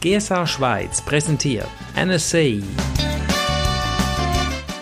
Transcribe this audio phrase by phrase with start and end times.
[0.00, 2.62] GSA Schweiz präsentiert NSA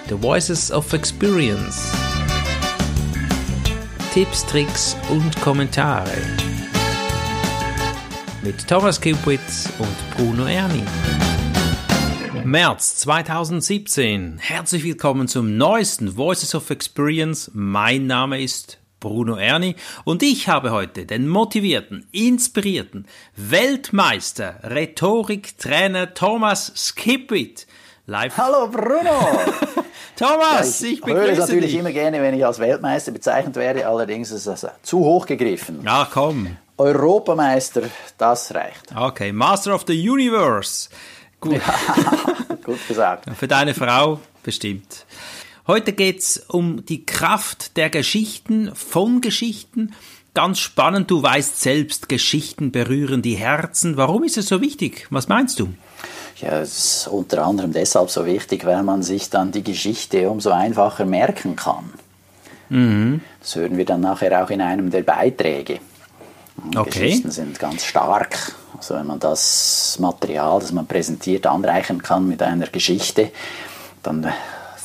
[0.09, 1.93] The Voices of Experience
[4.15, 6.17] Tipps, Tricks und Kommentare
[8.45, 10.85] mit Thomas Kupitz und Bruno Erni.
[12.45, 14.39] März 2017.
[14.39, 17.51] Herzlich willkommen zum neuesten Voices of Experience.
[17.53, 26.73] Mein Name ist Bruno Erni und ich habe heute den motivierten, inspirierten Weltmeister, Rhetoriktrainer Thomas
[26.75, 27.67] Skipwit
[28.07, 28.37] live.
[28.37, 29.41] Hallo Bruno!
[30.17, 31.81] Thomas, ja, ich, ich begrüße höre es natürlich dich.
[31.81, 35.83] immer gerne, wenn ich als Weltmeister bezeichnet werde, allerdings ist das zu hoch gegriffen.
[35.85, 36.57] Ja, komm.
[36.77, 37.83] Europameister,
[38.17, 38.95] das reicht.
[38.97, 40.89] Okay, Master of the Universe.
[41.41, 41.55] Gut.
[41.55, 43.27] Ja, gut gesagt.
[43.37, 45.05] Für deine Frau bestimmt.
[45.69, 49.93] Heute geht's um die Kraft der Geschichten, von Geschichten.
[50.33, 53.99] Ganz spannend, du weißt selbst, Geschichten berühren die Herzen.
[53.99, 55.07] Warum ist es so wichtig?
[55.11, 55.69] Was meinst du?
[56.39, 60.53] Ja, es ist unter anderem deshalb so wichtig, weil man sich dann die Geschichte umso
[60.53, 61.93] einfacher merken kann.
[62.71, 63.21] Mhm.
[63.41, 65.81] Das hören wir dann nachher auch in einem der Beiträge.
[66.75, 66.89] Okay.
[66.89, 68.55] Geschichten sind ganz stark.
[68.75, 73.33] Also wenn man das Material, das man präsentiert, anreichen kann mit einer Geschichte,
[74.03, 74.33] dann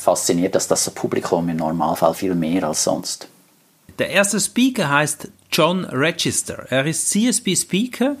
[0.04, 3.26] fasziniert das das Publikum im Normalfall viel mehr als sonst.
[3.98, 6.66] Der erste Speaker heißt John Register.
[6.68, 8.16] Er ist CSB Speaker.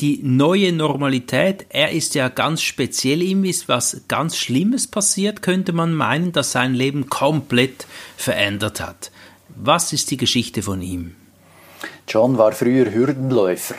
[0.00, 5.72] Die neue Normalität, er ist ja ganz speziell, ihm ist was ganz Schlimmes passiert, könnte
[5.72, 9.12] man meinen, dass sein Leben komplett verändert hat.
[9.54, 11.14] Was ist die Geschichte von ihm?
[12.08, 13.76] John war früher Hürdenläufer.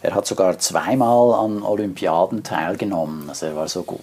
[0.00, 4.00] Er hat sogar zweimal an Olympiaden teilgenommen, also er war so gut.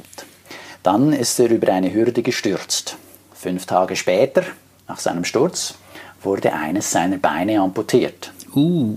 [0.84, 2.98] Dann ist er über eine Hürde gestürzt.
[3.34, 4.44] Fünf Tage später,
[4.88, 5.75] nach seinem Sturz,
[6.22, 8.31] wurde eines seiner Beine amputiert.
[8.53, 8.95] Uh.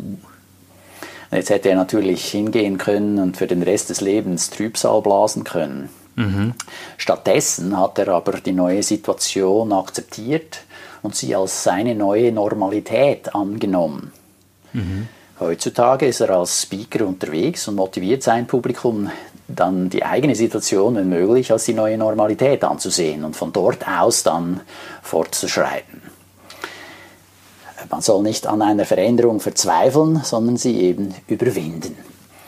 [1.30, 5.88] Jetzt hätte er natürlich hingehen können und für den Rest des Lebens Trübsal blasen können.
[6.14, 6.54] Mhm.
[6.96, 10.60] Stattdessen hat er aber die neue Situation akzeptiert
[11.02, 14.12] und sie als seine neue Normalität angenommen.
[14.72, 15.08] Mhm.
[15.38, 19.10] Heutzutage ist er als Speaker unterwegs und motiviert sein Publikum
[19.48, 24.22] dann die eigene Situation, wenn möglich, als die neue Normalität anzusehen und von dort aus
[24.22, 24.60] dann
[25.02, 26.02] fortzuschreiten.
[27.90, 31.96] Man soll nicht an einer Veränderung verzweifeln, sondern sie eben überwinden.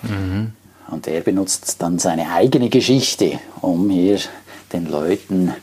[0.03, 0.53] Mhm.
[0.91, 4.19] Und er benutzt dann seine eigene Geschichte, um hier
[4.72, 5.54] den Leuten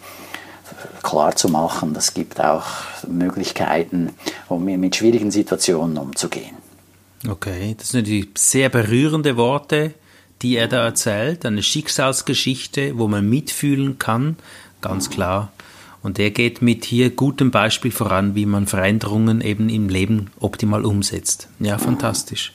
[1.03, 2.65] klarzumachen, es gibt auch
[3.07, 4.13] Möglichkeiten,
[4.49, 6.55] um mit schwierigen Situationen umzugehen.
[7.27, 9.93] Okay, das sind natürlich sehr berührende Worte,
[10.41, 14.35] die er da erzählt, eine Schicksalsgeschichte, wo man mitfühlen kann,
[14.81, 15.51] ganz klar.
[16.03, 20.85] Und er geht mit hier gutem Beispiel voran, wie man Veränderungen eben im Leben optimal
[20.85, 21.49] umsetzt.
[21.59, 22.53] Ja, fantastisch.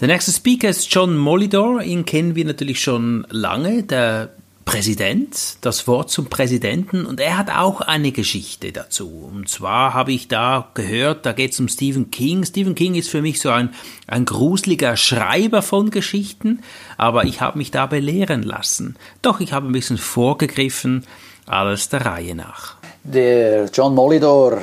[0.00, 1.82] Der nächste Speaker ist John Molidor.
[1.82, 3.82] Ihn kennen wir natürlich schon lange.
[3.82, 4.32] Der
[4.68, 9.30] Präsident, das Wort zum Präsidenten und er hat auch eine Geschichte dazu.
[9.32, 12.44] Und zwar habe ich da gehört, da geht es um Stephen King.
[12.44, 13.70] Stephen King ist für mich so ein,
[14.06, 16.60] ein gruseliger Schreiber von Geschichten,
[16.98, 18.96] aber ich habe mich da belehren lassen.
[19.22, 21.06] Doch ich habe ein bisschen vorgegriffen,
[21.46, 22.76] alles der Reihe nach.
[23.04, 24.60] Der John Molidor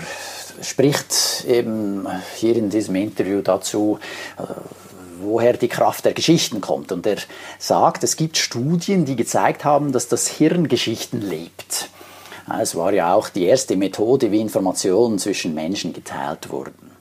[0.62, 2.06] spricht eben
[2.36, 3.98] hier in diesem Interview dazu,
[5.20, 6.92] woher die Kraft der Geschichten kommt.
[6.92, 7.18] Und er
[7.59, 11.90] sagt, es gibt Studien, die gezeigt haben, dass das Hirn Geschichten lebt.
[12.62, 16.92] Es war ja auch die erste Methode, wie Informationen zwischen Menschen geteilt wurden.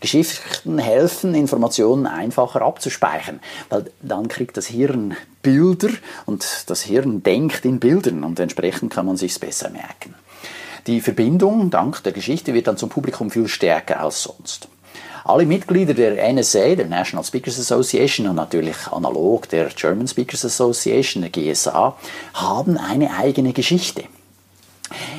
[0.00, 5.90] Geschichten helfen, Informationen einfacher abzuspeichern, weil dann kriegt das Hirn Bilder
[6.26, 10.14] und das Hirn denkt in Bildern und entsprechend kann man sich besser merken.
[10.86, 14.68] Die Verbindung dank der Geschichte wird dann zum Publikum viel stärker als sonst.
[15.28, 21.20] Alle Mitglieder der NSA, der National Speakers Association und natürlich analog der German Speakers Association,
[21.22, 21.98] der GSA,
[22.32, 24.04] haben eine eigene Geschichte.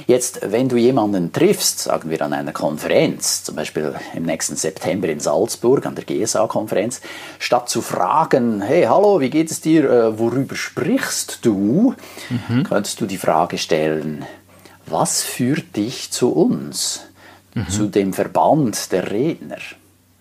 [0.07, 5.07] Jetzt, wenn du jemanden triffst, sagen wir an einer Konferenz, zum Beispiel im nächsten September
[5.09, 7.01] in Salzburg an der GSA-Konferenz,
[7.37, 11.93] statt zu fragen, hey, hallo, wie geht es dir, äh, worüber sprichst du,
[12.29, 12.63] mhm.
[12.63, 14.25] könntest du die Frage stellen,
[14.87, 17.01] was führt dich zu uns,
[17.53, 17.69] mhm.
[17.69, 19.59] zu dem Verband der Redner?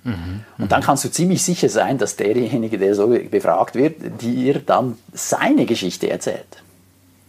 [0.09, 0.45] Mhm.
[0.57, 4.97] Und dann kannst du ziemlich sicher sein, dass derjenige, der so befragt wird, dir dann
[5.13, 6.63] seine Geschichte erzählt.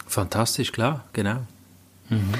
[0.07, 1.37] Fantastisch, klar, genau.
[2.07, 2.33] Mhm.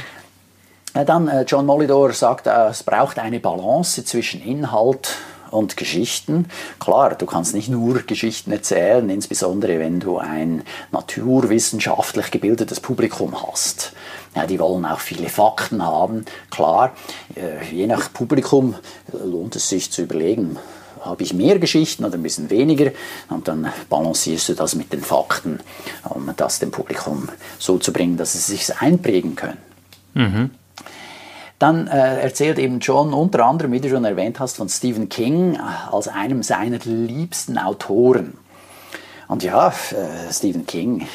[0.93, 5.17] Dann äh, John Molidor sagt, äh, es braucht eine Balance zwischen Inhalt
[5.51, 6.47] und Geschichten.
[6.79, 13.93] Klar, du kannst nicht nur Geschichten erzählen, insbesondere wenn du ein naturwissenschaftlich gebildetes Publikum hast.
[14.35, 16.25] Ja, die wollen auch viele Fakten haben.
[16.51, 16.93] Klar,
[17.35, 18.75] äh, je nach Publikum
[19.11, 20.57] lohnt es sich zu überlegen,
[21.01, 22.91] habe ich mehr Geschichten oder ein bisschen weniger
[23.29, 25.59] und dann balancierst du das mit den Fakten,
[26.03, 29.57] um das dem Publikum so zu bringen, dass sie sich einprägen können.
[30.13, 30.49] Mhm.
[31.57, 35.59] Dann äh, erzählt eben John unter anderem, wie du schon erwähnt hast, von Stephen King
[35.91, 38.37] als einem seiner liebsten Autoren.
[39.27, 41.05] Und ja, äh, Stephen King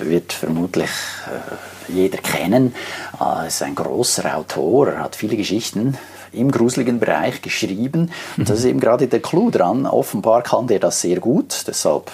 [0.00, 0.90] wird vermutlich
[1.26, 2.74] äh, jeder kennen.
[3.18, 5.96] Er ist ein großer Autor, er hat viele Geschichten
[6.32, 8.10] im gruseligen Bereich geschrieben.
[8.36, 9.86] Und das ist eben gerade der Clou dran.
[9.86, 12.10] Offenbar kann der das sehr gut, deshalb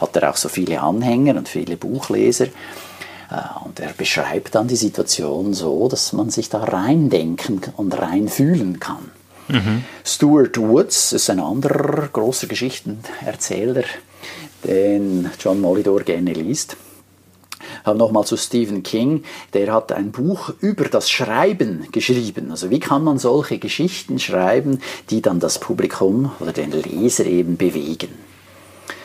[0.00, 2.46] hat er auch so viele Anhänger und viele Buchleser.
[2.46, 8.80] Äh, und er beschreibt dann die Situation so, dass man sich da reindenken und reinfühlen
[8.80, 9.10] kann.
[9.48, 9.84] Mhm.
[10.04, 13.84] Stuart Woods ist ein anderer großer Geschichtenerzähler,
[14.64, 16.76] den John Molidor gerne liest.
[17.84, 19.24] Nochmal zu Stephen King,
[19.54, 22.50] der hat ein Buch über das Schreiben geschrieben.
[22.50, 24.80] Also wie kann man solche Geschichten schreiben,
[25.10, 28.10] die dann das Publikum oder den Leser eben bewegen.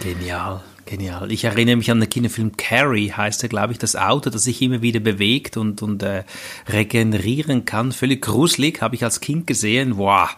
[0.01, 0.62] Genial.
[0.88, 1.33] Genial.
[1.33, 4.62] Ich erinnere mich an den Kinofilm Carrie, heißt er, glaube ich, das Auto, das sich
[4.62, 6.24] immer wieder bewegt und, und äh,
[6.69, 7.92] regenerieren kann.
[7.92, 9.98] Völlig gruselig, habe ich als Kind gesehen.
[9.98, 10.30] Wow,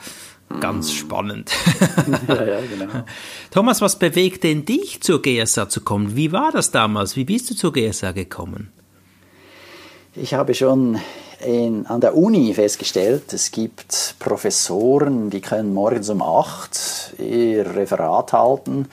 [0.60, 1.52] ganz spannend.
[2.28, 3.04] ja, ja, genau.
[3.52, 6.16] Thomas, was bewegt denn dich zur GSA zu kommen?
[6.16, 7.16] Wie war das damals?
[7.16, 8.72] Wie bist du zur GSA gekommen?
[10.16, 11.00] Ich habe schon
[11.46, 18.34] in, an der Uni festgestellt, es gibt Professoren, die können morgens um acht ihr Referat
[18.34, 18.88] halten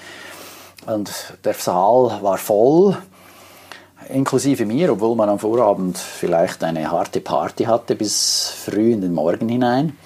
[0.87, 1.11] und
[1.45, 2.97] der Saal war voll,
[4.09, 9.13] inklusive mir, obwohl man am Vorabend vielleicht eine harte Party hatte bis früh in den
[9.13, 9.97] Morgen hinein.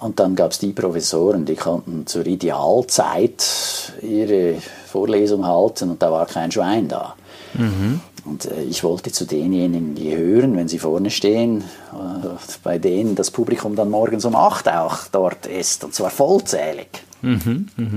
[0.00, 4.56] Und dann gab es die Professoren, die konnten zur Idealzeit ihre
[4.86, 7.14] Vorlesung halten und da war kein Schwein da.
[7.54, 8.00] Mhm.
[8.24, 11.62] Und äh, ich wollte zu denjenigen, die hören, wenn sie vorne stehen,
[11.92, 12.28] äh,
[12.62, 16.88] bei denen das Publikum dann morgens um 8 auch dort ist, und zwar vollzählig.
[17.22, 17.88] Mhm, mh.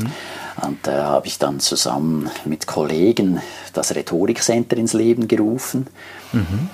[0.64, 3.42] Und da habe ich dann zusammen mit Kollegen
[3.74, 5.88] das Rhetorikcenter ins Leben gerufen.
[6.34, 6.70] Mhm.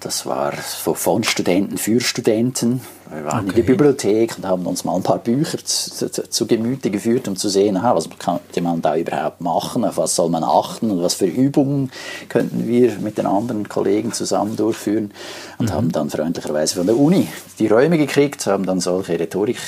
[0.00, 2.80] Das war von Studenten für Studenten.
[3.12, 3.48] Wir waren okay.
[3.50, 7.28] in der Bibliothek und haben uns mal ein paar Bücher zu, zu, zu Gemüte geführt,
[7.28, 10.90] um zu sehen, aha, was könnte man da überhaupt machen, auf was soll man achten
[10.90, 11.90] und was für Übungen
[12.28, 15.12] könnten wir mit den anderen Kollegen zusammen durchführen.
[15.58, 15.74] Und mhm.
[15.74, 17.28] haben dann freundlicherweise von der Uni
[17.58, 19.58] die Räume gekriegt, haben dann solche Rhetorik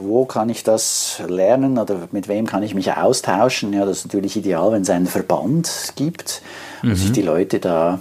[0.00, 3.72] wo kann ich das lernen oder mit wem kann ich mich austauschen?
[3.72, 6.42] Ja, das ist natürlich ideal, wenn es einen Verband gibt
[6.82, 7.14] und sich mhm.
[7.14, 8.00] die Leute da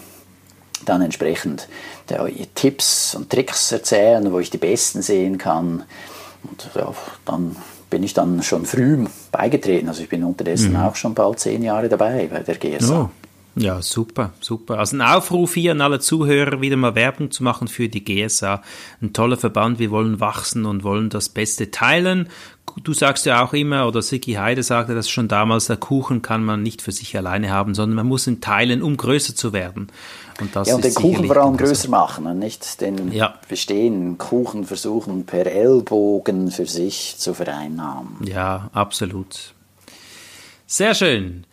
[0.90, 1.68] dann entsprechend
[2.56, 5.84] Tipps und Tricks erzählen, wo ich die besten sehen kann.
[6.44, 6.94] Und ja,
[7.26, 7.56] dann
[7.90, 9.88] bin ich dann schon früh beigetreten.
[9.90, 10.80] Also ich bin unterdessen mhm.
[10.80, 13.02] auch schon bald zehn Jahre dabei bei der GSA.
[13.02, 13.10] Oh.
[13.60, 14.78] Ja, super, super.
[14.78, 18.62] Also ein Aufruf hier an alle Zuhörer, wieder mal Werbung zu machen für die GSA.
[19.02, 22.30] Ein toller Verband, wir wollen wachsen und wollen das Beste teilen.
[22.84, 26.44] Du sagst ja auch immer, oder Siki Heide sagte das schon damals, der Kuchen kann
[26.44, 29.88] man nicht für sich alleine haben, sondern man muss ihn teilen, um größer zu werden.
[30.40, 33.36] Und ja, und den Kuchen vor allem größer machen und nicht den ja.
[33.48, 38.18] bestehenden Kuchen versuchen, per Ellbogen für sich zu vereinnahmen.
[38.24, 39.54] Ja, absolut.
[40.66, 41.46] Sehr schön.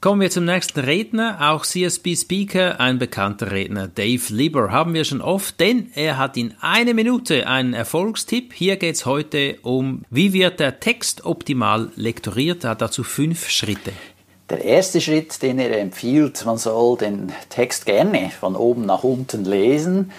[0.00, 5.20] Kommen wir zum nächsten Redner, auch CSB-Speaker, ein bekannter Redner, Dave Lieber, haben wir schon
[5.20, 8.52] oft, denn er hat in einer Minute einen Erfolgstipp.
[8.52, 12.62] Hier geht es heute um, wie wird der Text optimal lektoriert.
[12.62, 13.90] Er hat dazu fünf Schritte.
[14.50, 19.44] Der erste Schritt, den er empfiehlt, man soll den Text gerne von oben nach unten
[19.44, 20.10] lesen,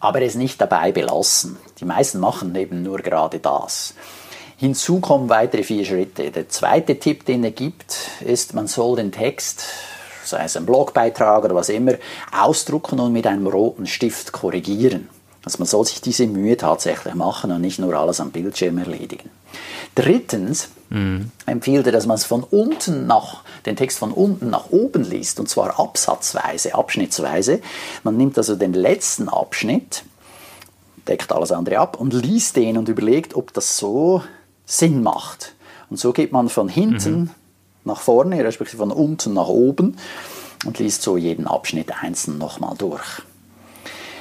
[0.00, 1.56] aber es nicht dabei belassen.
[1.78, 3.94] Die meisten machen eben nur gerade das.
[4.56, 6.32] Hinzu kommen weitere vier Schritte.
[6.32, 9.62] Der zweite Tipp, den er gibt, ist, man soll den Text,
[10.24, 11.94] sei es ein Blogbeitrag oder was immer,
[12.36, 15.08] ausdrucken und mit einem roten Stift korrigieren.
[15.44, 19.30] Also man soll sich diese Mühe tatsächlich machen und nicht nur alles am Bildschirm erledigen.
[19.94, 21.30] Drittens mhm.
[21.46, 25.40] empfiehlt er, dass man es von unten nach, den Text von unten nach oben liest,
[25.40, 27.60] und zwar absatzweise, abschnittsweise.
[28.04, 30.04] Man nimmt also den letzten Abschnitt,
[31.06, 34.22] deckt alles andere ab und liest den und überlegt, ob das so
[34.66, 35.54] Sinn macht.
[35.90, 37.30] Und so geht man von hinten mhm.
[37.84, 39.96] nach vorne, respektive von unten nach oben
[40.66, 43.22] und liest so jeden Abschnitt einzeln nochmal durch.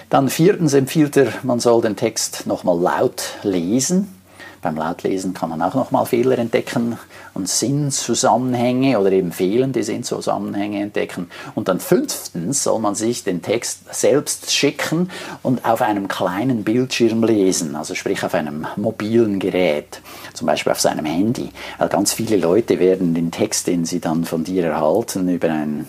[0.09, 4.16] Dann viertens empfiehlt er, man soll den Text nochmal laut lesen.
[4.61, 6.97] Beim Lautlesen kann man auch nochmal Fehler entdecken
[7.33, 11.29] und Sinnzusammenhänge oder eben fehlende Sinnzusammenhänge entdecken.
[11.55, 15.09] Und dann fünftens soll man sich den Text selbst schicken
[15.43, 20.01] und auf einem kleinen Bildschirm lesen, also sprich auf einem mobilen Gerät,
[20.33, 21.49] zum Beispiel auf seinem Handy.
[21.77, 25.87] Weil ganz viele Leute werden den Text, den sie dann von dir erhalten, über ein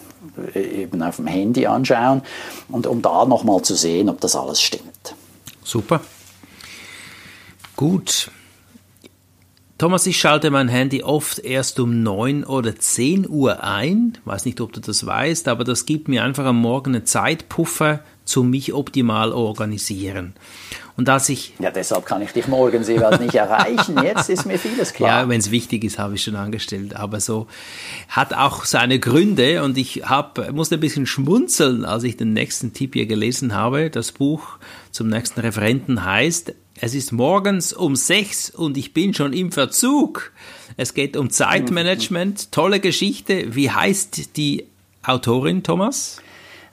[0.55, 2.23] eben auf dem Handy anschauen
[2.69, 5.15] und um da nochmal zu sehen, ob das alles stimmt.
[5.65, 6.01] Super.
[7.77, 8.31] Gut.
[9.79, 14.19] Thomas, ich schalte mein Handy oft erst um 9 oder 10 Uhr ein.
[14.25, 18.01] Weiß nicht, ob du das weißt, aber das gibt mir einfach am Morgen einen Zeitpuffer
[18.25, 20.35] zum mich optimal organisieren.
[20.97, 21.55] Und als ich.
[21.61, 24.03] Ja, deshalb kann ich dich morgens jeweils nicht erreichen.
[24.03, 25.23] Jetzt ist mir vieles klar.
[25.23, 26.97] Ja, wenn es wichtig ist, habe ich schon angestellt.
[26.97, 27.47] Aber so
[28.09, 32.73] hat auch seine Gründe und ich hab, musste ein bisschen schmunzeln, als ich den nächsten
[32.73, 33.91] Tipp hier gelesen habe.
[33.91, 34.59] Das Buch
[34.91, 40.33] zum nächsten Referenten heißt, es ist morgens um sechs und ich bin schon im Verzug.
[40.77, 42.53] Es geht um Zeitmanagement.
[42.53, 43.55] Tolle Geschichte.
[43.55, 44.67] Wie heißt die
[45.03, 46.19] Autorin, Thomas?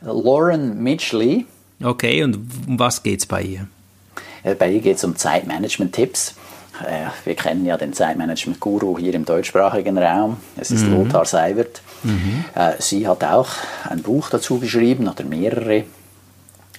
[0.01, 1.45] Lauren Mitchley.
[1.83, 3.67] Okay, und um was geht es bei ihr?
[4.43, 6.35] Äh, bei ihr geht es um Zeitmanagement-Tipps.
[6.85, 10.37] Äh, wir kennen ja den Zeitmanagement-Guru hier im deutschsprachigen Raum.
[10.57, 11.03] Es ist mhm.
[11.03, 11.81] Lothar Seiwert.
[12.03, 12.45] Mhm.
[12.53, 13.49] Äh, sie hat auch
[13.89, 15.85] ein Buch dazu geschrieben oder mehrere.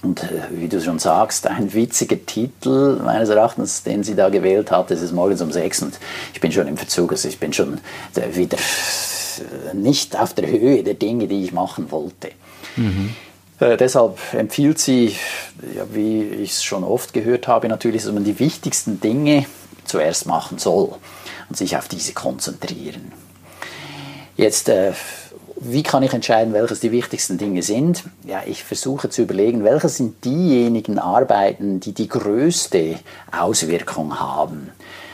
[0.03, 4.91] Und wie du schon sagst, ein witziger Titel meines Erachtens, den sie da gewählt hat,
[4.91, 5.97] es ist morgens um sechs und
[6.33, 7.79] ich bin schon im Verzug, also ich bin schon
[8.33, 8.57] wieder
[9.73, 12.31] nicht auf der Höhe der Dinge, die ich machen wollte.
[12.75, 13.15] Mhm.
[13.59, 15.15] Äh, deshalb empfiehlt sie,
[15.75, 19.45] ja, wie ich es schon oft gehört habe, natürlich, dass man die wichtigsten Dinge
[19.85, 20.93] zuerst machen soll
[21.49, 23.11] und sich auf diese konzentrieren.
[24.35, 24.93] Jetzt, äh,
[25.59, 28.03] wie kann ich entscheiden, welches die wichtigsten Dinge sind?
[28.23, 32.95] Ja, ich versuche zu überlegen, welche sind diejenigen Arbeiten, die die größte
[33.31, 34.69] Auswirkung haben.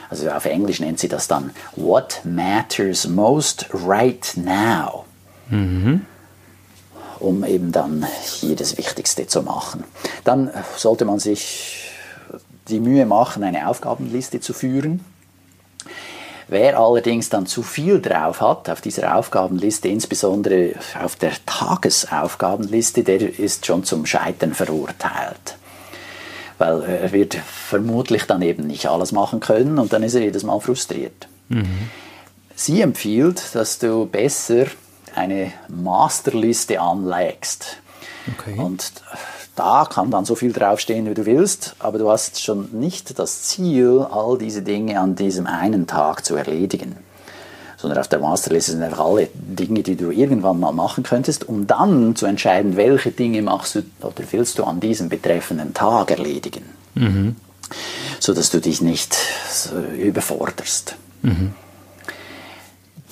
[0.10, 5.06] Also auf Englisch nennt sie das dann What matters most right now.
[5.50, 6.06] Mhm
[7.24, 9.84] um eben dann hier das Wichtigste zu machen.
[10.24, 11.90] Dann sollte man sich
[12.68, 15.04] die Mühe machen, eine Aufgabenliste zu führen.
[16.48, 23.40] Wer allerdings dann zu viel drauf hat auf dieser Aufgabenliste, insbesondere auf der Tagesaufgabenliste, der
[23.40, 25.58] ist schon zum Scheitern verurteilt.
[26.58, 30.44] Weil er wird vermutlich dann eben nicht alles machen können und dann ist er jedes
[30.44, 31.28] Mal frustriert.
[31.50, 31.90] Mhm.
[32.56, 34.66] Sie empfiehlt, dass du besser
[35.16, 37.78] eine Masterliste anlegst.
[38.32, 38.58] Okay.
[38.58, 38.92] Und
[39.56, 43.44] da kann dann so viel draufstehen, wie du willst, aber du hast schon nicht das
[43.44, 46.96] Ziel, all diese Dinge an diesem einen Tag zu erledigen.
[47.78, 51.68] Sondern auf der Masterliste sind einfach alle Dinge, die du irgendwann mal machen könntest, um
[51.68, 56.64] dann zu entscheiden, welche Dinge machst du oder willst du an diesem betreffenden Tag erledigen.
[56.96, 57.36] Mhm.
[58.20, 59.16] Sodass du dich nicht
[59.50, 60.96] so überforderst.
[61.22, 61.54] Mhm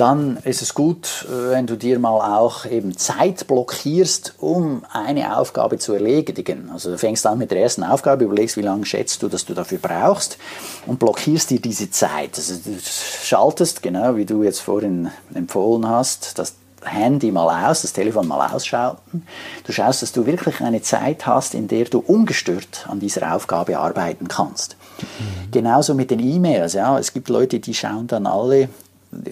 [0.02, 5.38] dann ist es gut, äh, wenn du dir mal auch eben Zeit blockierst, um eine
[5.38, 6.72] Aufgabe zu erledigen.
[6.74, 9.54] Also du fängst an mit der ersten Aufgabe, überlegst, wie lange schätzt du, dass du
[9.54, 10.40] dafür brauchst
[10.88, 12.32] und blockierst dir diese Zeit.
[12.36, 17.94] Also du schaltest, genau wie du jetzt vorhin empfohlen hast, das Handy mal aus, das
[17.94, 19.28] Telefon mal ausschalten.
[19.68, 23.78] Du schaust, dass du wirklich eine Zeit hast, in der du ungestört an dieser Aufgabe
[23.78, 24.78] arbeiten kannst.
[25.00, 25.52] Mhm.
[25.52, 26.74] Genauso mit den E-Mails.
[26.74, 26.98] Ja.
[26.98, 28.68] Es gibt Leute, die schauen dann alle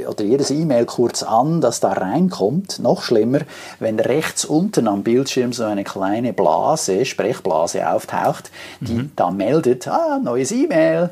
[0.07, 2.79] oder jedes E-Mail kurz an, das da reinkommt.
[2.79, 3.39] Noch schlimmer,
[3.79, 9.11] wenn rechts unten am Bildschirm so eine kleine Blase, Sprechblase auftaucht, die mhm.
[9.15, 11.11] da meldet, ah, neues E-Mail.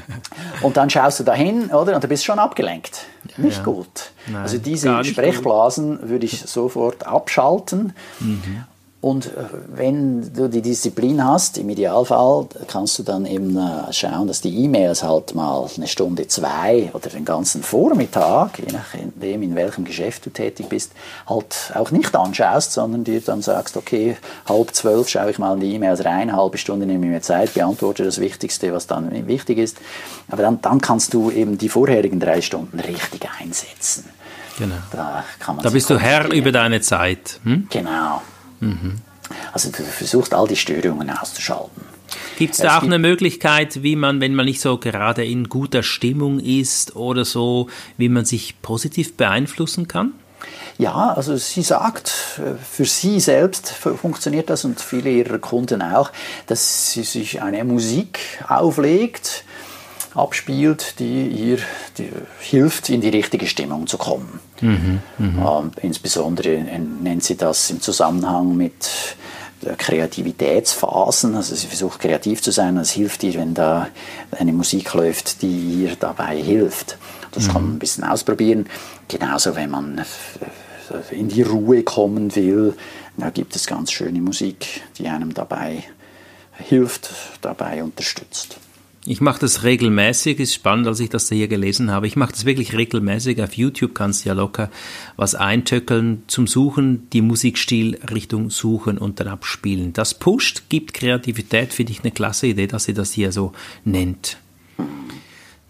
[0.62, 1.94] und dann schaust du da hin, oder?
[1.96, 3.06] Und du bist schon abgelenkt.
[3.36, 3.64] Ja, Nicht ja.
[3.64, 4.10] gut.
[4.26, 6.08] Nein, also diese Sprechblasen gut.
[6.08, 7.92] würde ich sofort abschalten.
[8.20, 8.64] Mhm.
[9.02, 9.30] Und äh,
[9.68, 14.64] wenn du die Disziplin hast, im Idealfall kannst du dann eben äh, schauen, dass die
[14.64, 20.24] E-Mails halt mal eine Stunde, zwei oder den ganzen Vormittag, je nachdem in welchem Geschäft
[20.24, 20.92] du tätig bist,
[21.28, 24.16] halt auch nicht anschaust, sondern dir dann sagst, okay,
[24.48, 27.22] halb zwölf schaue ich mal in die E-Mails rein, eine halbe Stunde nehme ich mir
[27.22, 29.76] Zeit, beantworte das Wichtigste, was dann wichtig ist.
[30.28, 34.04] Aber dann, dann kannst du eben die vorherigen drei Stunden richtig einsetzen.
[34.58, 34.74] Genau.
[34.90, 35.22] Da,
[35.62, 37.40] da bist du Herr über deine Zeit.
[37.44, 37.68] Hm?
[37.70, 38.22] Genau.
[38.60, 38.96] Mhm.
[39.52, 41.82] Also du versuchst all die Störungen auszuschalten.
[42.38, 45.82] Gibt es da auch eine Möglichkeit, wie man, wenn man nicht so gerade in guter
[45.82, 50.12] Stimmung ist oder so, wie man sich positiv beeinflussen kann?
[50.78, 56.12] Ja, also sie sagt, für sie selbst funktioniert das und viele ihrer Kunden auch,
[56.46, 59.44] dass sie sich eine Musik auflegt,
[60.16, 61.58] abspielt, die ihr
[61.98, 64.40] die hilft, in die richtige Stimmung zu kommen.
[64.60, 68.90] Mhm, ähm, insbesondere nennt sie das im Zusammenhang mit
[69.78, 71.34] Kreativitätsphasen.
[71.34, 72.76] Also sie versucht kreativ zu sein.
[72.76, 73.88] Es hilft ihr, wenn da
[74.32, 76.98] eine Musik läuft, die ihr dabei hilft.
[77.32, 77.52] Das mhm.
[77.52, 78.66] kann man ein bisschen ausprobieren.
[79.08, 80.02] Genauso, wenn man
[81.10, 82.74] in die Ruhe kommen will,
[83.16, 85.84] da gibt es ganz schöne Musik, die einem dabei
[86.52, 88.58] hilft, dabei unterstützt.
[89.08, 92.08] Ich mache das regelmäßig, ist spannend, als ich das hier gelesen habe.
[92.08, 93.40] Ich mache das wirklich regelmäßig.
[93.40, 94.68] Auf YouTube kannst du ja locker
[95.14, 99.92] was eintöckeln zum Suchen, die Musikstilrichtung suchen und dann abspielen.
[99.92, 103.52] Das pusht, gibt Kreativität, finde ich eine klasse Idee, dass sie das hier so
[103.84, 104.38] nennt.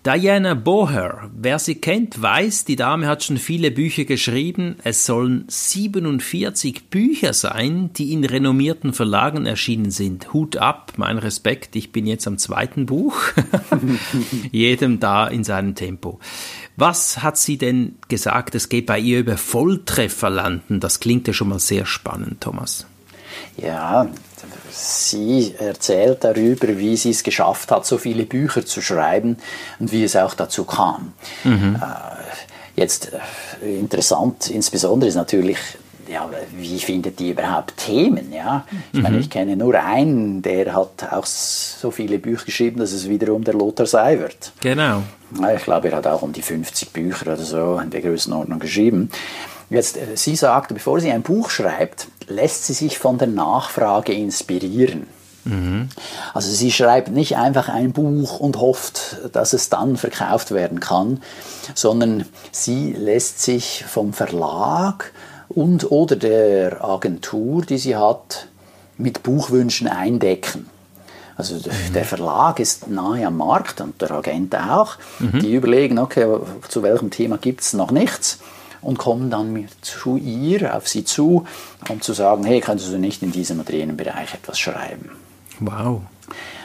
[0.06, 4.76] Diana Boher, wer sie kennt, weiß, die Dame hat schon viele Bücher geschrieben.
[4.84, 10.32] Es sollen 47 Bücher sein, die in renommierten Verlagen erschienen sind.
[10.32, 13.20] Hut ab, mein Respekt, ich bin jetzt am zweiten Buch.
[14.52, 16.20] Jedem da in seinem Tempo.
[16.76, 20.78] Was hat sie denn gesagt, es geht bei ihr über Volltreffer landen?
[20.78, 22.86] Das klingt ja schon mal sehr spannend, Thomas.
[23.56, 24.08] Ja,
[24.70, 29.38] sie erzählt darüber, wie sie es geschafft hat, so viele Bücher zu schreiben
[29.78, 31.12] und wie es auch dazu kam.
[31.44, 31.76] Mhm.
[31.76, 33.12] Äh, jetzt
[33.62, 35.58] äh, interessant, insbesondere ist natürlich
[36.08, 38.32] ja, wie findet die überhaupt Themen?
[38.32, 38.64] Ja?
[38.92, 39.02] Ich mhm.
[39.02, 43.44] meine, ich kenne nur einen, der hat auch so viele Bücher geschrieben, dass es wiederum
[43.44, 44.52] der Lothar Seiwert.
[44.60, 45.02] Genau.
[45.56, 49.10] Ich glaube, er hat auch um die 50 Bücher oder so in der Größenordnung geschrieben.
[49.68, 54.12] Jetzt, äh, sie sagt, bevor sie ein Buch schreibt, lässt sie sich von der Nachfrage
[54.12, 55.06] inspirieren.
[55.44, 55.88] Mhm.
[56.34, 61.22] Also sie schreibt nicht einfach ein Buch und hofft, dass es dann verkauft werden kann,
[61.74, 65.12] sondern sie lässt sich vom Verlag
[65.48, 68.48] und oder der Agentur, die sie hat,
[68.98, 70.68] mit Buchwünschen eindecken.
[71.36, 71.92] Also mhm.
[71.94, 74.96] der Verlag ist nahe am Markt und der Agent auch.
[75.18, 75.40] Mhm.
[75.40, 76.26] Die überlegen, okay,
[76.68, 78.38] zu welchem Thema gibt es noch nichts
[78.80, 81.46] und kommen dann zu ihr, auf sie zu,
[81.88, 85.10] um zu sagen, hey, könntest du nicht in diesem oder jenem Bereich etwas schreiben?
[85.60, 86.02] Wow.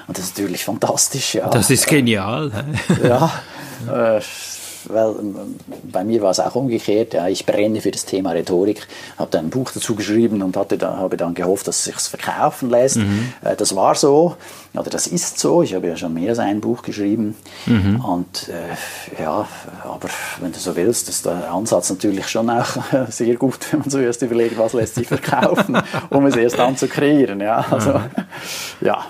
[0.07, 1.35] Und das ist natürlich fantastisch.
[1.35, 1.49] Ja.
[1.49, 2.51] Das ist genial.
[3.03, 3.31] ja,
[4.17, 4.21] äh,
[4.87, 5.35] weil ähm,
[5.91, 7.13] bei mir war es auch umgekehrt.
[7.13, 10.77] Ja, ich brenne für das Thema Rhetorik, habe dann ein Buch dazu geschrieben und hatte
[10.77, 12.97] da, habe dann gehofft, dass es sich verkaufen lässt.
[12.97, 13.33] Mhm.
[13.43, 14.35] Äh, das war so,
[14.73, 15.63] oder das ist so.
[15.63, 17.35] Ich habe ja schon mehr als ein Buch geschrieben.
[17.65, 18.03] Mhm.
[18.03, 19.47] Und äh, ja,
[19.83, 22.77] aber wenn du so willst, ist der Ansatz natürlich schon auch
[23.09, 25.77] sehr gut, wenn man zuerst überlegt, was lässt sich verkaufen,
[26.09, 27.41] um es erst dann zu kreieren.
[27.41, 28.09] Ja, also, mhm.
[28.81, 29.05] ja.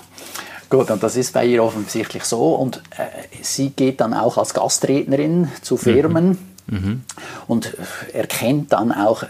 [0.72, 2.54] Gut, und das ist bei ihr offensichtlich so.
[2.54, 3.04] Und äh,
[3.42, 6.76] sie geht dann auch als Gastrednerin zu Firmen mhm.
[6.78, 7.00] Mhm.
[7.46, 7.76] und
[8.14, 9.24] erkennt dann auch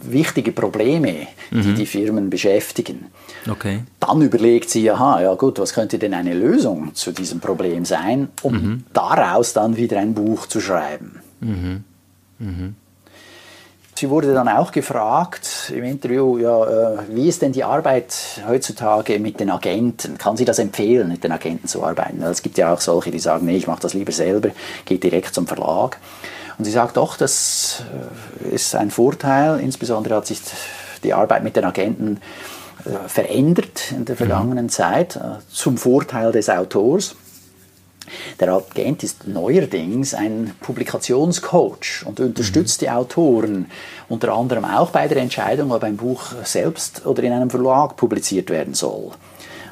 [0.00, 1.74] wichtige Probleme, die mhm.
[1.74, 3.06] die Firmen beschäftigen.
[3.46, 3.80] Okay.
[4.00, 8.28] Dann überlegt sie, aha, ja gut, was könnte denn eine Lösung zu diesem Problem sein,
[8.40, 8.84] um mhm.
[8.94, 11.20] daraus dann wieder ein Buch zu schreiben.
[11.40, 11.84] Mhm.
[13.96, 14.06] Mhm.
[14.06, 18.14] Sie wurde dann auch gefragt im Interview, ja, äh, wie ist denn die Arbeit
[18.46, 20.18] heutzutage mit den Agenten?
[20.18, 22.22] Kann sie das empfehlen, mit den Agenten zu arbeiten?
[22.22, 24.50] Es gibt ja auch solche, die sagen, nee, ich mache das lieber selber,
[24.84, 25.98] geht direkt zum Verlag.
[26.58, 27.82] Und sie sagt doch, das
[28.44, 29.60] äh, ist ein Vorteil.
[29.60, 30.40] Insbesondere hat sich
[31.02, 32.20] die Arbeit mit den Agenten
[32.84, 35.18] äh, verändert in der vergangenen Zeit
[35.50, 37.16] zum Vorteil des Autors.
[38.40, 43.66] Der Agent ist neuerdings ein Publikationscoach und unterstützt die Autoren
[44.08, 48.50] unter anderem auch bei der Entscheidung, ob ein Buch selbst oder in einem Verlag publiziert
[48.50, 49.12] werden soll.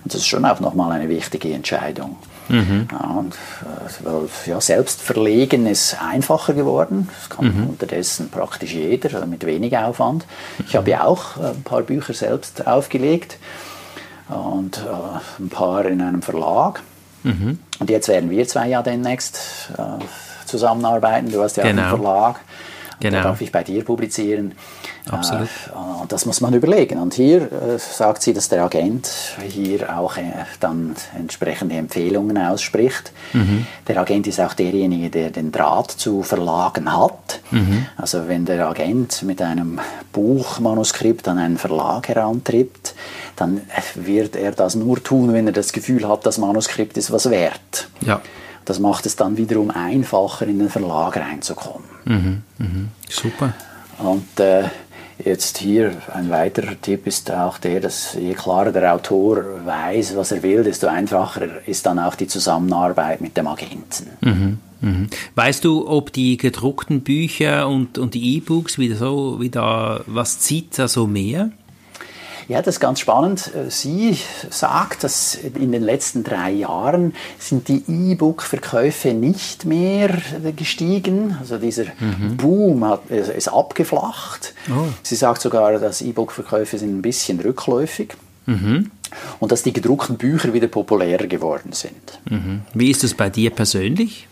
[0.05, 2.17] Und das ist schon auch nochmal eine wichtige Entscheidung.
[2.49, 2.89] Mhm.
[2.93, 7.09] Ja, und, äh, ja, selbst verlegen ist einfacher geworden.
[7.21, 7.69] Das kann mhm.
[7.71, 10.27] unterdessen praktisch jeder, also mit wenig Aufwand.
[10.67, 13.39] Ich habe ja auch äh, ein paar Bücher selbst aufgelegt
[14.29, 16.83] und äh, ein paar in einem Verlag.
[17.25, 17.59] Mhm.
[17.81, 20.05] Und jetzt werden wir zwei ja demnächst äh,
[20.47, 21.33] zusammenarbeiten.
[21.33, 21.83] Du hast ja genau.
[21.83, 22.41] einen Verlag.
[23.01, 23.17] Genau.
[23.17, 24.53] Da darf ich bei dir publizieren.
[25.11, 25.49] Absolut.
[25.69, 26.99] Äh, und das muss man überlegen.
[26.99, 29.11] Und hier äh, sagt sie, dass der Agent
[29.47, 30.23] hier auch äh,
[30.61, 33.13] dann entsprechende Empfehlungen ausspricht.
[33.33, 33.67] Mhm.
[33.87, 37.41] Der Agent ist auch derjenige, der den Draht zu Verlagen hat.
[37.51, 37.87] Mhm.
[37.97, 39.81] Also wenn der Agent mit einem
[40.13, 42.95] Buchmanuskript an einen Verlag herantritt,
[43.37, 43.61] dann
[43.95, 47.89] wird er das nur tun, wenn er das Gefühl hat, das Manuskript ist was wert.
[48.01, 48.21] Ja.
[48.65, 51.89] Das macht es dann wiederum einfacher, in den Verlag reinzukommen.
[52.07, 52.67] Mhm, mh.
[53.11, 53.53] Super.
[53.99, 54.65] Und äh,
[55.25, 60.33] jetzt hier ein weiterer Tipp ist auch der, dass je klarer der Autor weiß, was
[60.33, 64.07] er will, desto einfacher ist dann auch die Zusammenarbeit mit dem Agenten.
[64.21, 64.59] Mhm.
[64.81, 65.09] Mhm.
[65.35, 70.79] Weißt du, ob die gedruckten Bücher und, und die E-Books wieder so, wieder was zieht
[70.79, 71.51] da so mehr?
[72.49, 73.51] Ja, das ist ganz spannend.
[73.69, 74.19] Sie
[74.51, 80.19] sagt, dass in den letzten drei Jahren sind die E-Book-Verkäufe nicht mehr
[80.55, 81.37] gestiegen.
[81.41, 82.37] Also dieser mhm.
[82.37, 84.55] Boom hat, ist abgeflacht.
[84.69, 84.89] Oh.
[85.03, 88.15] Sie sagt sogar, dass E-Book-Verkäufe sind ein bisschen rückläufig.
[88.47, 88.91] Mhm.
[89.39, 92.21] Und dass die gedruckten Bücher wieder populärer geworden sind.
[92.29, 92.63] Mhm.
[92.75, 94.29] Wie ist es bei dir persönlich?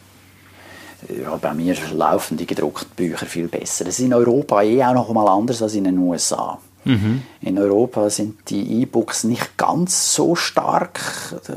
[1.23, 3.85] Ja, bei mir laufen die gedruckten Bücher viel besser.
[3.85, 6.59] Das ist in Europa eh auch noch mal anders als in den USA.
[6.85, 7.23] Mhm.
[7.41, 11.01] In Europa sind die E-Books nicht ganz so stark
[11.49, 11.53] äh,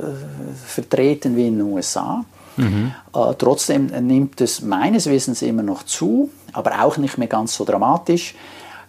[0.65, 2.23] vertreten wie in den USA.
[2.57, 2.93] Mhm.
[3.13, 7.65] Äh, trotzdem nimmt es meines Wissens immer noch zu, aber auch nicht mehr ganz so
[7.65, 8.35] dramatisch.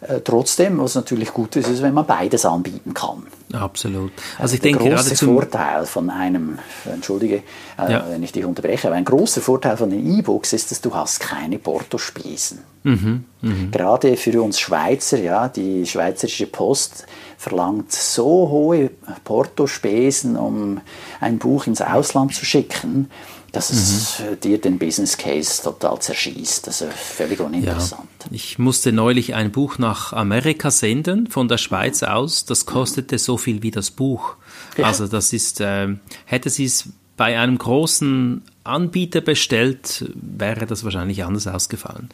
[0.02, 3.26] Äh, trotzdem, was natürlich gut ist, ist, wenn man beides anbieten kann.
[3.52, 4.12] Absolut.
[4.38, 7.42] Also ich der denke große gerade zum Vorteil von einem, entschuldige,
[7.78, 8.04] äh, ja.
[8.08, 11.20] wenn ich dich unterbreche, aber ein großer Vorteil von den E-Books ist, dass du hast
[11.20, 12.58] keine Portospesen.
[12.82, 13.54] Mhm, mh.
[13.72, 17.06] Gerade für uns Schweizer, ja, die Schweizerische Post
[17.38, 18.90] verlangt so hohe
[19.24, 20.80] Portospesen, um
[21.20, 23.10] ein Buch ins Ausland zu schicken
[23.56, 24.38] dass es mhm.
[24.40, 26.66] dir den Business Case total zerschießt.
[26.66, 28.10] Das ist völlig uninteressant.
[28.24, 28.28] Ja.
[28.30, 32.44] Ich musste neulich ein Buch nach Amerika senden, von der Schweiz aus.
[32.44, 34.36] Das kostete so viel wie das Buch.
[34.76, 34.84] Ja.
[34.84, 35.88] Also das ist, äh,
[36.26, 42.10] hätte sie es bei einem großen Anbieter bestellt, wäre das wahrscheinlich anders ausgefallen.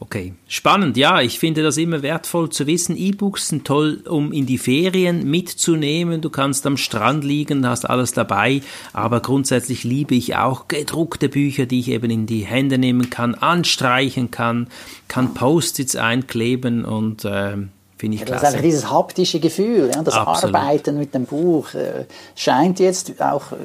[0.00, 0.96] Okay, spannend.
[0.96, 2.96] Ja, ich finde das immer wertvoll zu wissen.
[2.96, 6.20] E-Books sind toll, um in die Ferien mitzunehmen.
[6.20, 8.62] Du kannst am Strand liegen, hast alles dabei.
[8.92, 13.34] Aber grundsätzlich liebe ich auch gedruckte Bücher, die ich eben in die Hände nehmen kann,
[13.34, 14.68] anstreichen kann,
[15.08, 17.56] kann Post-its einkleben und äh,
[17.98, 18.40] Finde ich klasse.
[18.40, 20.54] Das ist einfach dieses haptische Gefühl, ja, das Absolut.
[20.54, 22.04] Arbeiten mit dem Buch äh,
[22.36, 23.56] scheint jetzt auch äh,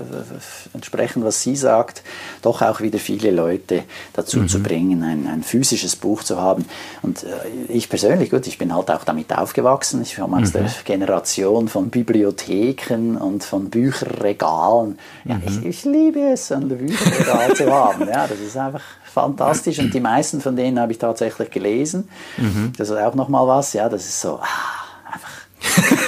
[0.74, 2.02] entsprechend, was sie sagt,
[2.42, 4.48] doch auch wieder viele Leute dazu mhm.
[4.48, 6.66] zu bringen, ein, ein, physisches Buch zu haben.
[7.04, 7.28] Und äh,
[7.68, 10.02] ich persönlich, gut, ich bin halt auch damit aufgewachsen.
[10.02, 10.54] Ich komme aus mhm.
[10.54, 14.98] der Generation von Bibliotheken und von Bücherregalen.
[15.26, 15.44] Ja, mhm.
[15.46, 18.08] ich, ich, liebe es, ein Bücherregal zu haben.
[18.08, 18.82] Ja, das ist einfach
[19.14, 22.10] fantastisch und die meisten von denen habe ich tatsächlich gelesen.
[22.38, 22.74] Mhm.
[22.78, 25.32] Das ist auch nochmal was, ja, das ist so, ah, einfach.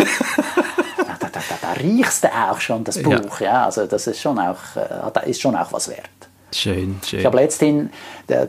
[0.98, 4.22] da, da, da, da, riechst du auch schon das Buch, ja, ja also das ist
[4.22, 6.10] schon auch, äh, ist schon auch was wert.
[6.52, 7.20] Schön, schön.
[7.20, 7.92] Ich habe letztens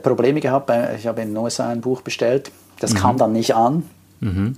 [0.03, 2.99] Probleme gehabt, ich habe in USA ein Buch bestellt, das mhm.
[2.99, 3.89] kam dann nicht an.
[4.21, 4.57] Mhm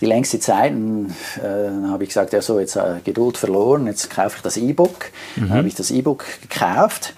[0.00, 0.72] die längste Zeit.
[0.72, 5.06] Äh, habe ich gesagt, ja so, jetzt äh, Geduld verloren, jetzt kaufe ich das E-Book.
[5.34, 5.48] Mhm.
[5.48, 7.14] Dann habe ich das E-Book gekauft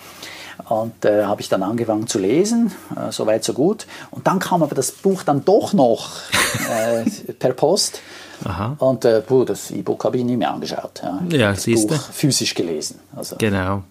[0.71, 3.87] und äh, habe ich dann angefangen zu lesen, äh, so weit so gut.
[4.13, 6.11] Und dann kam aber das Buch dann doch noch
[6.71, 8.01] äh, per Post.
[8.45, 8.77] Aha.
[8.79, 11.03] Und äh, puh, das E-Book habe ich nie mehr angeschaut.
[11.03, 13.01] Ja, ja das Buch physisch gelesen.
[13.15, 13.37] Also.
[13.37, 13.83] Genau.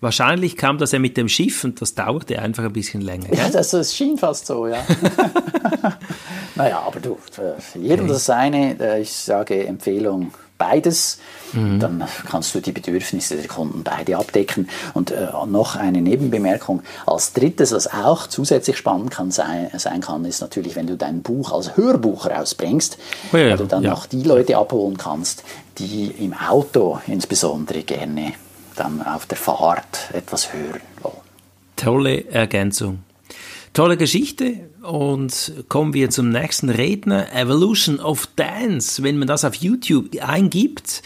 [0.00, 3.32] Wahrscheinlich kam das ja mit dem Schiff und das dauerte einfach ein bisschen länger.
[3.34, 4.78] Ja, das, das schien fast so, ja.
[6.54, 7.18] naja, aber du,
[7.74, 8.12] jedem okay.
[8.14, 10.32] das seine, äh, ich sage Empfehlung,
[10.64, 11.18] beides.
[11.52, 11.80] Mhm.
[11.80, 14.68] Dann kannst du die Bedürfnisse der Kunden beide abdecken.
[14.94, 16.82] Und äh, noch eine Nebenbemerkung.
[17.06, 21.22] Als drittes, was auch zusätzlich spannend kann sein, sein kann, ist natürlich, wenn du dein
[21.22, 22.98] Buch als Hörbuch rausbringst,
[23.32, 23.92] oh ja, weil du dann ja.
[23.92, 25.44] auch die Leute abholen kannst,
[25.78, 28.32] die im Auto insbesondere gerne
[28.76, 31.16] dann auf der Fahrt etwas hören wollen.
[31.76, 33.00] Tolle Ergänzung.
[33.72, 37.32] Tolle Geschichte und kommen wir zum nächsten Redner.
[37.34, 39.02] Evolution of Dance.
[39.02, 41.02] Wenn man das auf YouTube eingibt,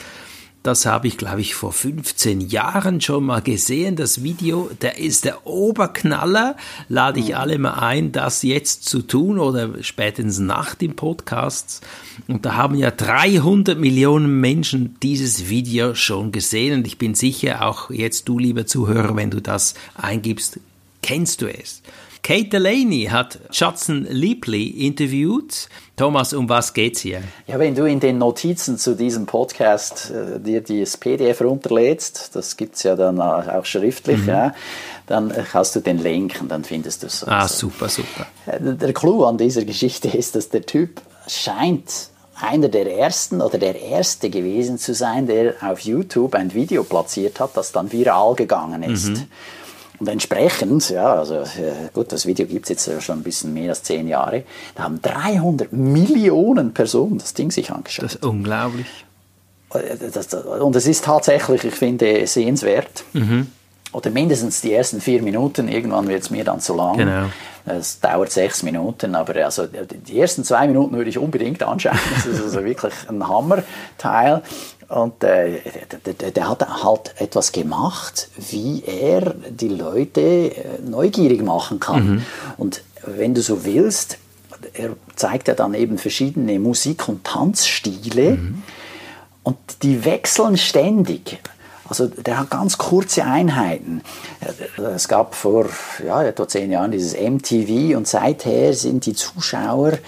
[0.64, 3.96] das habe ich, glaube ich, vor 15 Jahren schon mal gesehen.
[3.96, 6.56] Das Video, der ist der Oberknaller.
[6.88, 11.86] Lade ich alle mal ein, das jetzt zu tun oder spätestens nach dem Podcast.
[12.26, 16.80] Und da haben ja 300 Millionen Menschen dieses Video schon gesehen.
[16.80, 20.60] Und ich bin sicher, auch jetzt du, lieber Zuhörer, wenn du das eingibst,
[21.02, 21.82] kennst du es.
[22.22, 25.68] Kate Delaney hat Judson Leapley interviewt.
[25.96, 27.22] Thomas, um was geht's hier?
[27.46, 32.56] Ja, wenn du in den Notizen zu diesem Podcast äh, dir das PDF runterlädst, das
[32.56, 34.28] gibt es ja dann auch schriftlich, mhm.
[34.28, 34.54] ja,
[35.06, 37.26] dann hast du den Link und dann findest du es.
[37.26, 38.26] Ah, super, super.
[38.46, 43.58] Äh, der Clou an dieser Geschichte ist, dass der Typ scheint einer der ersten oder
[43.58, 48.34] der erste gewesen zu sein, der auf YouTube ein Video platziert hat, das dann viral
[48.34, 49.08] gegangen ist.
[49.08, 49.26] Mhm.
[49.98, 53.70] Und entsprechend, ja, also äh, gut, das Video gibt es jetzt schon ein bisschen mehr
[53.70, 54.44] als zehn Jahre,
[54.76, 58.04] da haben 300 Millionen Personen das Ding sich angeschaut.
[58.04, 58.86] Das ist unglaublich.
[59.74, 63.04] Äh, das, und es ist tatsächlich, ich finde, sehenswert.
[63.12, 63.48] Mhm.
[63.92, 66.98] Oder mindestens die ersten vier Minuten, irgendwann wird es mir dann zu lang.
[66.98, 67.26] Genau.
[67.64, 71.98] Es dauert sechs Minuten, aber also die ersten zwei Minuten würde ich unbedingt anschauen.
[72.14, 74.42] Das ist also wirklich ein Hammerteil.
[74.88, 75.60] Und äh,
[76.06, 82.08] der, der, hat halt etwas gemacht, wie er die Leute äh, neugierig machen kann.
[82.08, 82.22] Mhm.
[82.56, 84.16] Und wenn du so willst,
[84.72, 88.62] er zeigt ja dann eben verschiedene Musik- und Tanzstile mhm.
[89.42, 91.38] und die wechseln ständig.
[91.88, 94.02] Also der hat ganz kurze Einheiten.
[94.76, 95.66] Es gab vor
[96.06, 99.98] ja, etwa zehn Jahren dieses MTV und seither sind die Zuschauer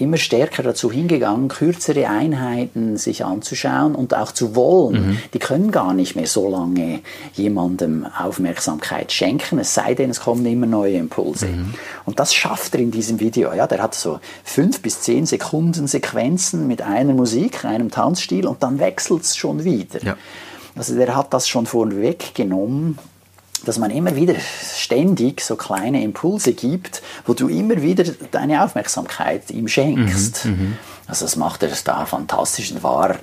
[0.00, 5.08] immer stärker dazu hingegangen, kürzere Einheiten sich anzuschauen und auch zu wollen.
[5.08, 5.18] Mhm.
[5.34, 7.00] Die können gar nicht mehr so lange
[7.34, 11.46] jemandem Aufmerksamkeit schenken, es sei denn, es kommen immer neue Impulse.
[11.46, 11.74] Mhm.
[12.04, 13.52] Und das schafft er in diesem Video.
[13.52, 18.62] Ja, der hat so fünf bis zehn Sekunden Sequenzen mit einer Musik, einem Tanzstil und
[18.62, 20.02] dann wechselt es schon wieder.
[20.02, 20.16] Ja.
[20.76, 22.98] Also der hat das schon vorweggenommen
[23.64, 24.34] dass man immer wieder
[24.74, 30.46] ständig so kleine Impulse gibt, wo du immer wieder deine Aufmerksamkeit ihm schenkst.
[30.46, 30.76] Mhm, mhm.
[31.06, 33.16] also das macht er da fantastisch und war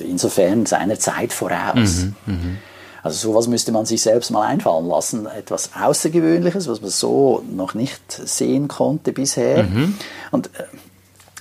[0.00, 2.04] insofern seiner Zeit voraus.
[2.04, 2.58] Mhm, mhm,
[3.02, 5.26] also sowas müsste man sich selbst mal einfallen lassen.
[5.26, 9.64] Etwas Außergewöhnliches, was man so noch nicht sehen konnte bisher.
[9.64, 9.94] Mhm.
[10.30, 10.64] Und äh,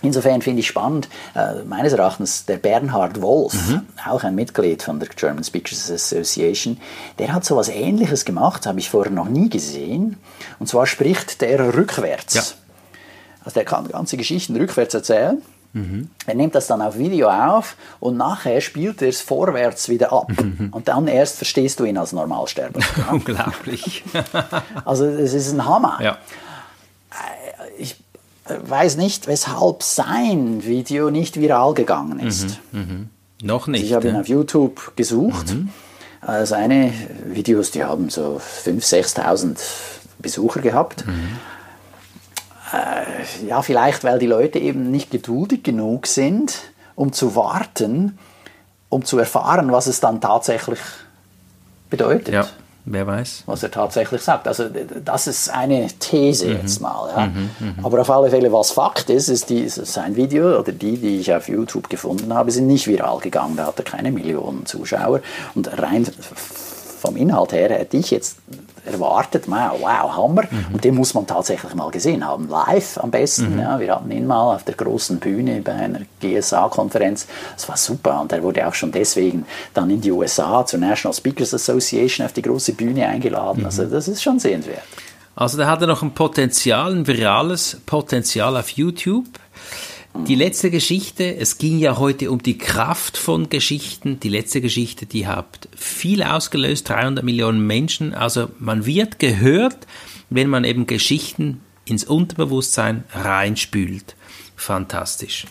[0.01, 3.81] Insofern finde ich spannend, äh, meines Erachtens, der Bernhard Wolf, mhm.
[4.07, 6.77] auch ein Mitglied von der German Speakers Association,
[7.17, 10.17] der hat so etwas Ähnliches gemacht, habe ich vorher noch nie gesehen.
[10.59, 12.33] Und zwar spricht der rückwärts.
[12.33, 12.41] Ja.
[13.43, 15.41] Also der kann ganze Geschichten rückwärts erzählen.
[15.73, 16.09] Mhm.
[16.25, 20.29] Er nimmt das dann auf Video auf und nachher spielt er es vorwärts wieder ab.
[20.29, 20.69] Mhm.
[20.71, 23.07] Und dann erst verstehst du ihn als Normalsterblicher.
[23.12, 24.03] Unglaublich.
[24.83, 25.99] also es ist ein Hammer.
[26.01, 26.17] Ja.
[28.49, 32.59] Äh, weiß nicht, weshalb sein Video nicht viral gegangen ist.
[32.71, 33.09] Mhm, mhm.
[33.41, 33.83] Noch nicht.
[33.83, 35.53] Ich habe ihn auf YouTube gesucht.
[35.53, 35.69] Mhm.
[36.27, 36.91] Äh, seine
[37.25, 39.57] Videos, die haben so 5.000, 6.000
[40.19, 41.05] Besucher gehabt.
[41.07, 41.39] Mhm.
[42.73, 46.55] Äh, ja, vielleicht, weil die Leute eben nicht geduldig genug sind,
[46.95, 48.17] um zu warten,
[48.89, 50.79] um zu erfahren, was es dann tatsächlich
[51.89, 52.33] bedeutet.
[52.33, 52.47] Ja.
[52.85, 53.43] Wer weiß.
[53.45, 54.47] Was er tatsächlich sagt.
[54.47, 54.65] Also
[55.03, 56.51] das ist eine These mhm.
[56.53, 57.09] jetzt mal.
[57.09, 57.25] Ja.
[57.27, 57.73] Mhm, mh.
[57.83, 61.33] Aber auf alle Fälle, was Fakt ist, ist, die, sein Video oder die, die ich
[61.33, 63.55] auf YouTube gefunden habe, sind nicht viral gegangen.
[63.57, 65.21] Da hat er keine Millionen Zuschauer.
[65.55, 66.07] Und rein
[66.99, 68.38] vom Inhalt her hätte ich jetzt
[68.85, 70.43] erwartet, wow, Hammer.
[70.49, 70.73] Mhm.
[70.73, 72.49] Und den muss man tatsächlich mal gesehen haben.
[72.49, 73.53] Live am besten.
[73.53, 73.59] Mhm.
[73.59, 77.27] Ja, wir hatten ihn mal auf der großen Bühne bei einer GSA-Konferenz.
[77.55, 78.21] Das war super.
[78.21, 82.33] Und er wurde auch schon deswegen dann in die USA zur National Speakers Association auf
[82.33, 83.59] die große Bühne eingeladen.
[83.59, 83.65] Mhm.
[83.65, 84.83] Also das ist schon sehenswert.
[85.35, 89.25] Also da hat er noch ein Potenzial, ein virales Potenzial auf YouTube.
[90.15, 94.19] Die letzte Geschichte, es ging ja heute um die Kraft von Geschichten.
[94.19, 98.13] Die letzte Geschichte, die hat viel ausgelöst, 300 Millionen Menschen.
[98.13, 99.87] Also man wird gehört,
[100.29, 104.15] wenn man eben Geschichten ins Unterbewusstsein reinspült.
[104.55, 105.45] Fantastisch.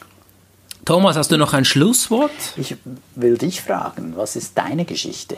[0.85, 2.31] Thomas, hast du noch ein Schlusswort?
[2.57, 2.77] Ich
[3.15, 5.37] will dich fragen, was ist deine Geschichte?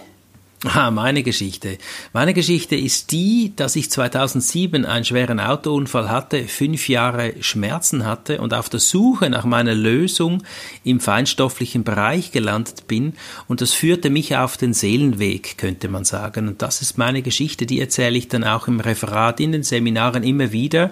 [0.64, 1.78] Ah, meine Geschichte.
[2.12, 8.42] Meine Geschichte ist die, dass ich 2007 einen schweren Autounfall hatte, fünf Jahre Schmerzen hatte
[8.42, 10.42] und auf der Suche nach meiner Lösung
[10.84, 13.14] im feinstofflichen Bereich gelandet bin
[13.48, 16.48] und das führte mich auf den Seelenweg, könnte man sagen.
[16.48, 20.22] Und das ist meine Geschichte, die erzähle ich dann auch im Referat, in den Seminaren
[20.24, 20.90] immer wieder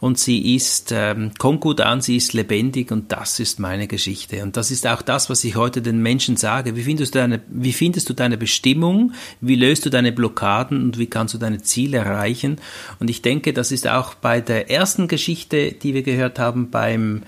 [0.00, 4.42] und sie ist, ähm, kommt gut an, sie ist lebendig und das ist meine Geschichte.
[4.42, 6.74] Und das ist auch das, was ich heute den Menschen sage.
[6.74, 9.12] Wie findest du deine, wie findest du deine Bestimmung?
[9.40, 12.58] Wie löst du deine Blockaden und wie kannst du deine Ziele erreichen?
[12.98, 17.22] Und ich denke, das ist auch bei der ersten Geschichte, die wir gehört haben, beim,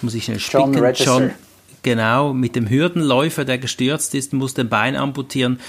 [0.00, 1.30] muss ich schnell spicken, John, John
[1.86, 5.60] genau, mit dem Hürdenläufer, der gestürzt ist, muss den Bein amputieren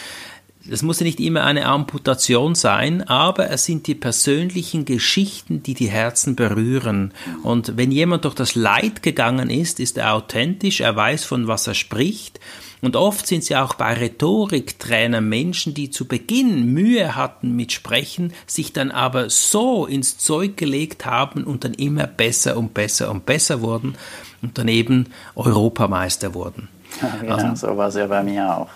[0.69, 5.73] es muss ja nicht immer eine Amputation sein, aber es sind die persönlichen Geschichten, die
[5.73, 7.13] die Herzen berühren.
[7.43, 11.67] Und wenn jemand durch das Leid gegangen ist, ist er authentisch, er weiß, von was
[11.67, 12.39] er spricht.
[12.81, 18.33] Und oft sind sie auch bei Rhetoriktrainern Menschen, die zu Beginn Mühe hatten mit Sprechen,
[18.45, 23.25] sich dann aber so ins Zeug gelegt haben und dann immer besser und besser und
[23.25, 23.95] besser wurden
[24.41, 26.67] und dann eben Europameister wurden.
[27.21, 28.69] Genau, also, so war es ja bei mir auch.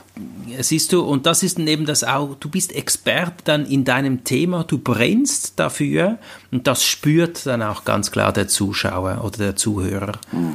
[0.59, 4.63] Siehst du, und das ist eben das auch, du bist Expert dann in deinem Thema,
[4.63, 6.17] du brennst dafür
[6.51, 10.13] und das spürt dann auch ganz klar der Zuschauer oder der Zuhörer.
[10.31, 10.53] Mhm.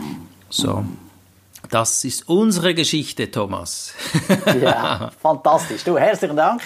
[0.48, 0.84] So.
[1.70, 3.92] Das ist unsere Geschichte, Thomas.
[4.62, 5.82] ja, fantastisch.
[5.82, 6.62] Du, herzlichen Dank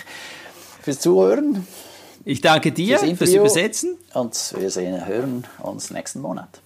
[0.82, 1.66] fürs Zuhören.
[2.24, 3.96] Ich danke dir fürs, fürs Übersetzen.
[4.12, 6.60] Und wir sehen, hören uns nächsten Monat.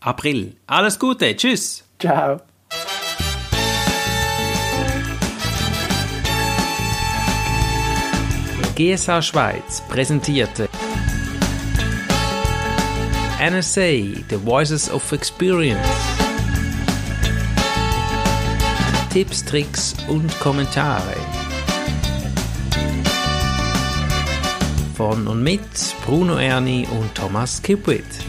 [0.00, 0.56] April.
[0.66, 1.36] Alles Gute.
[1.36, 1.84] Tschüss.
[2.00, 2.40] Ciao.
[8.78, 10.68] GSA Schweiz präsentierte
[13.40, 15.80] NSA The Voices of Experience.
[19.12, 21.16] Tipps, Tricks und Kommentare.
[24.94, 25.60] Von und mit
[26.06, 28.27] Bruno Erni und Thomas Kipwit.